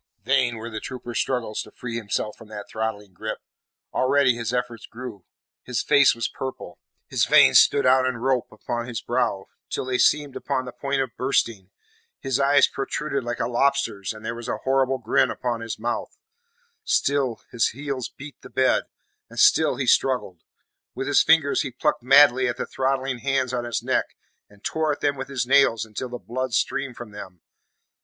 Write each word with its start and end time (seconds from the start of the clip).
Vain 0.23 0.55
were 0.55 0.71
the 0.71 0.79
trooper's 0.79 1.19
struggles 1.19 1.61
to 1.61 1.69
free 1.69 1.95
himself 1.95 2.35
from 2.35 2.47
that 2.47 2.67
throttling 2.67 3.13
grip. 3.13 3.37
Already 3.93 4.33
his 4.33 4.51
efforts 4.51 4.87
grew 4.87 5.25
his 5.61 5.83
face 5.83 6.15
was 6.15 6.27
purple; 6.27 6.79
his 7.05 7.25
veins 7.25 7.59
stood 7.59 7.85
out 7.85 8.07
in 8.07 8.17
ropes 8.17 8.49
upon 8.51 8.87
his 8.87 8.99
brow 8.99 9.45
till 9.69 9.85
they 9.85 9.99
seemed 9.99 10.35
upon 10.35 10.65
the 10.65 10.71
point 10.71 11.01
of 11.01 11.15
bursting; 11.17 11.69
his 12.19 12.39
eyes 12.39 12.67
protruded 12.67 13.23
like 13.23 13.39
a 13.39 13.47
lobster's 13.47 14.11
and 14.11 14.25
there 14.25 14.33
was 14.33 14.47
a 14.49 14.57
horrible 14.63 14.97
grin 14.97 15.29
upon 15.29 15.61
his 15.61 15.77
mouth; 15.77 16.17
still 16.83 17.39
his 17.51 17.67
heels 17.67 18.09
beat 18.09 18.41
the 18.41 18.49
bed, 18.49 18.85
and 19.29 19.37
still 19.37 19.75
he 19.75 19.85
struggled. 19.85 20.41
With 20.95 21.05
his 21.05 21.21
fingers 21.21 21.61
he 21.61 21.69
plucked 21.69 22.01
madly 22.01 22.47
at 22.47 22.57
the 22.57 22.65
throttling 22.65 23.19
hands 23.19 23.53
on 23.53 23.65
his 23.65 23.83
neck, 23.83 24.15
and 24.49 24.63
tore 24.63 24.91
at 24.91 25.01
them 25.01 25.15
with 25.15 25.27
his 25.27 25.45
nails 25.45 25.85
until 25.85 26.09
the 26.09 26.17
blood 26.17 26.55
streamed 26.55 26.97
from 26.97 27.11
them. 27.11 27.41